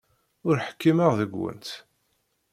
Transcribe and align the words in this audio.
Ur 0.47 0.57
ḥkimeɣ 0.67 1.11
deg-went. 1.19 1.67